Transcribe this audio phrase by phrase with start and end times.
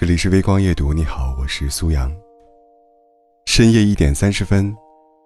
[0.00, 2.08] 这里是微光夜读，你好，我是苏阳。
[3.46, 4.72] 深夜一点三十分，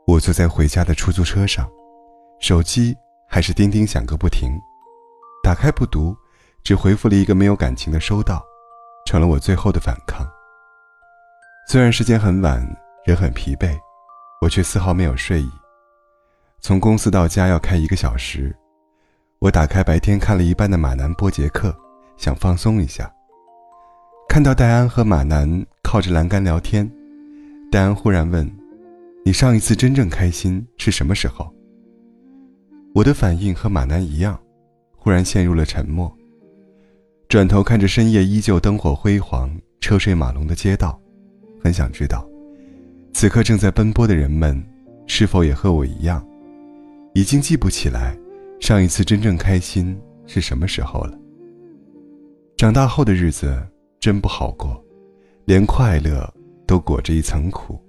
[0.07, 1.71] 我坐在回家的出租车上，
[2.41, 2.97] 手机
[3.29, 4.51] 还是叮叮响个不停。
[5.43, 6.17] 打开不读，
[6.65, 8.43] 只回复了一个没有感情的收到，
[9.05, 10.27] 成了我最后的反抗。
[11.69, 12.67] 虽然时间很晚，
[13.05, 13.79] 人很疲惫，
[14.41, 15.51] 我却丝毫没有睡意。
[16.63, 18.57] 从公司到家要开一个小时，
[19.39, 21.77] 我打开白天看了一半的马南波杰克，
[22.17, 23.13] 想放松一下。
[24.33, 26.91] 看到戴安和马南靠着栏杆聊天，
[27.71, 28.51] 戴安忽然问
[29.27, 31.55] ：“你上一次真正开心是什么时候？”
[32.97, 34.41] 我的反应和马南一样，
[34.97, 36.11] 忽然陷入了沉默。
[37.29, 40.99] 转头看着深夜依旧灯火辉煌、车水马龙的街道，
[41.63, 42.27] 很想知道，
[43.13, 44.65] 此刻正在奔波的人们，
[45.07, 46.27] 是否也和我一样，
[47.13, 48.17] 已经记不起来
[48.61, 49.95] 上一次真正开心
[50.27, 51.19] 是什么时候了。
[52.57, 53.63] 长大后的日子。
[54.03, 54.85] 真不好过，
[55.45, 56.29] 连快乐
[56.67, 57.81] 都裹着一层苦。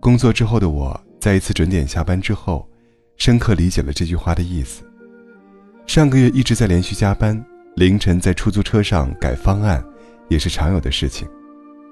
[0.00, 2.68] 工作之后的我，在一次准点下班之后，
[3.16, 4.82] 深刻理解了这句话的意思。
[5.86, 7.40] 上个月一直在连续加班，
[7.76, 9.80] 凌晨在出租车上改方案，
[10.28, 11.28] 也是常有的事情。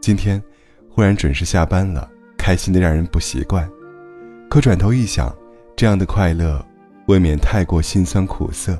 [0.02, 0.42] 今天
[0.90, 3.70] 忽然准时下班了，开心的让人不习惯。
[4.50, 5.32] 可转头一想，
[5.76, 6.60] 这样的快乐，
[7.06, 8.76] 未免太过心酸苦涩。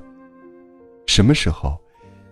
[1.07, 1.79] 什么时候，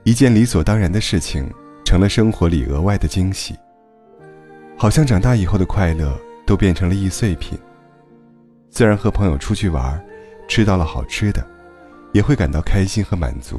[0.02, 1.48] 一件理所当然的事情？
[1.86, 3.54] 成了生活里额外的惊喜。
[4.76, 7.56] 好像长大以后的快乐都变成了易碎品。
[8.68, 10.04] 虽然和朋友出去玩，
[10.48, 11.46] 吃到了好吃的，
[12.12, 13.58] 也会感到开心和满足；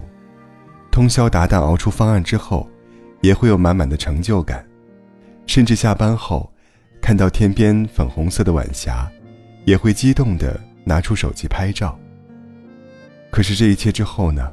[0.92, 2.69] 通宵达旦熬出方案之后，
[3.22, 4.64] 也会有满满的成就感。
[5.45, 6.52] 甚至下班后，
[7.02, 9.09] 看到天边粉红色的晚霞，
[9.64, 11.97] 也会激动地拿出手机拍照。
[13.31, 14.52] 可是这一切之后呢，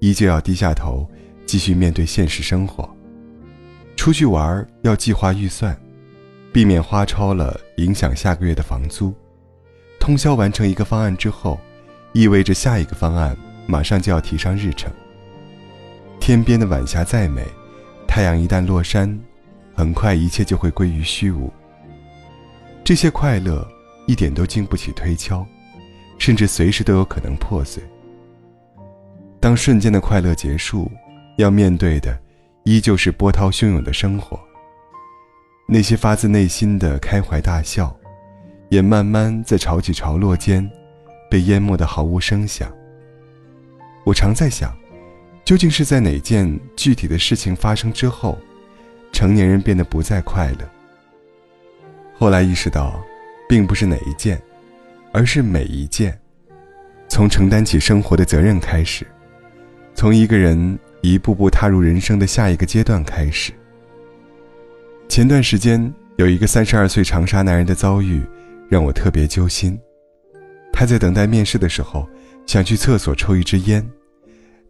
[0.00, 1.08] 依旧要低下头，
[1.46, 2.92] 继续面对现实生活。
[4.02, 5.80] 出去玩要计划预算，
[6.52, 9.14] 避免花超了影响下个月的房租。
[10.00, 11.56] 通宵完成一个方案之后，
[12.12, 14.92] 意味着下一个方案马上就要提上日程。
[16.18, 17.46] 天边的晚霞再美，
[18.08, 19.16] 太阳一旦落山，
[19.72, 21.48] 很快一切就会归于虚无。
[22.82, 23.64] 这些快乐
[24.08, 25.46] 一点都经不起推敲，
[26.18, 27.80] 甚至随时都有可能破碎。
[29.38, 30.90] 当瞬间的快乐结束，
[31.36, 32.18] 要面对的。
[32.64, 34.38] 依旧是波涛汹涌的生活。
[35.66, 37.96] 那些发自内心的开怀大笑，
[38.68, 40.68] 也慢慢在潮起潮落间，
[41.30, 42.70] 被淹没的毫无声响。
[44.04, 44.76] 我常在想，
[45.44, 48.38] 究竟是在哪件具体的事情发生之后，
[49.12, 50.68] 成年人变得不再快乐？
[52.18, 53.02] 后来意识到，
[53.48, 54.40] 并不是哪一件，
[55.12, 56.16] 而是每一件。
[57.08, 59.06] 从承担起生活的责任开始，
[59.94, 60.78] 从一个人。
[61.02, 63.52] 一步步踏入人生的下一个阶段开始。
[65.08, 68.22] 前段时间有一个三十二岁长沙男人的遭遇，
[68.68, 69.78] 让我特别揪心。
[70.72, 72.08] 他在等待面试的时候，
[72.46, 73.86] 想去厕所抽一支烟，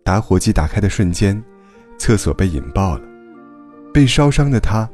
[0.02, 1.40] 打火机打开的瞬间，
[1.96, 3.04] 厕所被引爆了。
[3.92, 4.88] 被烧伤的他，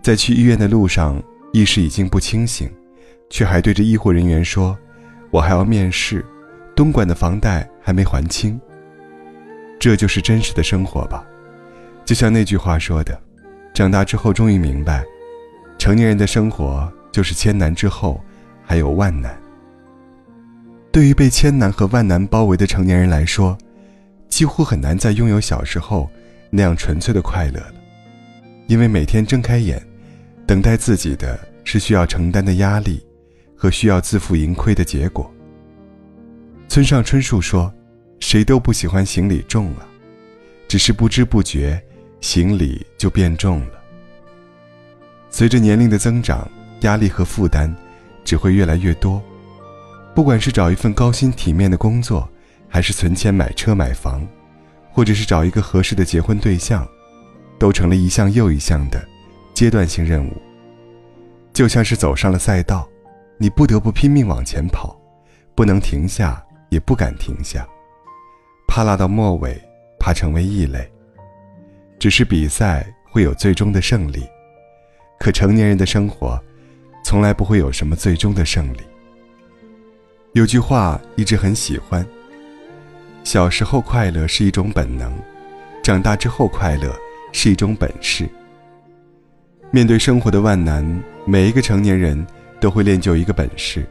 [0.00, 1.22] 在去医院的路上
[1.52, 2.70] 意识已经不清醒，
[3.28, 4.78] 却还对着医护人员说
[5.30, 6.24] ：“我还要面试，
[6.74, 8.58] 东莞的房贷还没还清。”
[9.84, 11.22] 这就是真实的生活吧，
[12.06, 13.20] 就像那句话说的
[13.74, 15.04] ：“长大之后终于明白，
[15.76, 18.18] 成年人的生活就是千难之后
[18.64, 19.38] 还有万难。”
[20.90, 23.58] 对于被千难和万难包围的成年人来说，
[24.30, 26.08] 几乎很难再拥有小时候
[26.48, 27.74] 那样纯粹的快乐了，
[28.68, 29.86] 因为每天睁开眼，
[30.46, 33.04] 等待自己的是需要承担的压力
[33.54, 35.30] 和需要自负盈亏的结果。
[36.70, 37.70] 村上春树说。
[38.24, 39.86] 谁都不喜欢行李重了，
[40.66, 41.78] 只是不知不觉，
[42.22, 43.82] 行李就变重了。
[45.28, 47.72] 随着年龄的增长，压力和负担
[48.24, 49.22] 只会越来越多。
[50.14, 52.26] 不管是找一份高薪体面的工作，
[52.66, 54.26] 还是存钱买车买房，
[54.90, 56.88] 或者是找一个合适的结婚对象，
[57.58, 59.06] 都成了一项又一项的
[59.52, 60.32] 阶段性任务。
[61.52, 62.88] 就像是走上了赛道，
[63.36, 64.98] 你不得不拼命往前跑，
[65.54, 67.68] 不能停下，也不敢停下。
[68.74, 69.56] 怕落到末尾，
[70.00, 70.90] 怕成为异类。
[71.96, 74.26] 只是比赛会有最终的胜利，
[75.16, 76.36] 可成年人的生活，
[77.04, 78.80] 从来不会有什么最终的胜利。
[80.32, 82.04] 有句话一直很喜欢：
[83.22, 85.12] 小时候快乐是一种本能，
[85.80, 86.92] 长大之后快乐
[87.30, 88.28] 是一种本事。
[89.70, 90.84] 面对生活的万难，
[91.24, 92.26] 每一个成年人
[92.58, 93.86] 都会练就一个本事，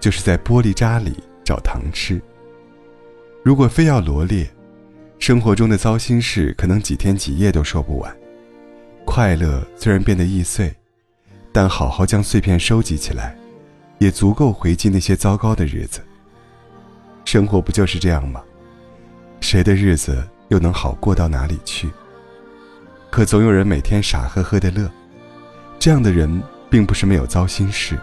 [0.00, 1.14] 就是在玻璃渣里
[1.44, 2.18] 找糖吃。
[3.48, 4.46] 如果非要罗列，
[5.18, 8.14] 生活中的糟心事可能几天几夜都说不完。
[9.06, 10.70] 快乐虽然变得易碎，
[11.50, 13.34] 但好好将碎片收集起来，
[13.96, 16.02] 也足够回击那些糟糕的日子。
[17.24, 18.42] 生活不就是这样吗？
[19.40, 21.88] 谁的日子又能好过到哪里去？
[23.08, 24.90] 可总有人每天傻呵呵的乐，
[25.78, 27.98] 这样的人并不是没有糟心事，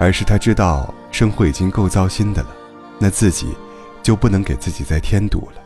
[0.00, 2.48] 而是他知道生活已经够糟心的了，
[2.98, 3.46] 那自己
[4.08, 5.60] 就不能给自己再添堵了。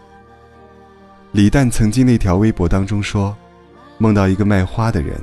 [1.31, 3.37] 李诞曾经那条微博当中说，
[3.99, 5.17] 梦到一个卖花的人，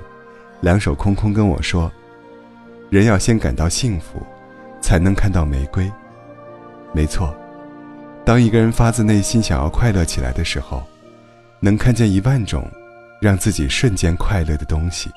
[0.61, 1.91] 两手空空跟我说
[2.89, 4.25] ：“人要先感到幸福，
[4.79, 5.91] 才能看到玫瑰。”
[6.95, 7.35] 没错，
[8.23, 10.81] 当一个人发自内心想要快乐起来的时候，
[11.59, 12.65] 能看见一万种
[13.21, 15.11] 让自己瞬间快乐的东西。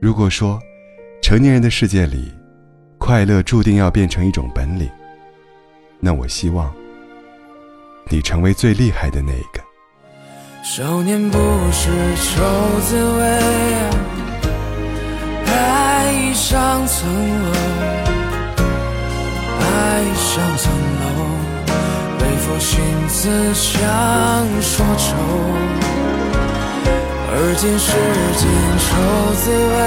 [0.00, 0.58] 如果说，
[1.22, 2.34] 成年人的世界里，
[2.98, 4.90] 快乐注定要变成一种本领，
[6.00, 6.72] 那我希望。
[8.12, 9.62] 你成为最厉害的那个。
[10.64, 11.38] 少年不
[11.72, 12.42] 是愁
[12.80, 13.22] 滋味，
[15.46, 17.08] 爱上层
[17.44, 17.52] 楼，
[19.60, 19.64] 爱
[20.16, 21.04] 上层楼，
[22.18, 23.78] 背负心思想
[24.60, 25.08] 说愁，
[27.30, 27.88] 而今世
[28.36, 28.42] 间
[28.84, 28.88] 愁
[29.36, 29.78] 滋味，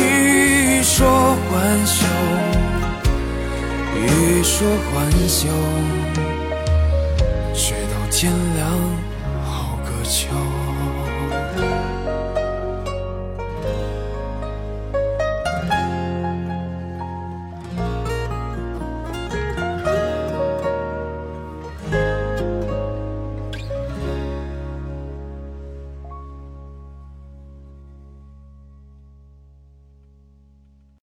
[0.00, 0.98] 欲说
[1.48, 1.96] 还休。
[4.04, 5.48] 欲说还休，
[7.54, 8.68] 却道天凉
[9.44, 10.26] 好个秋。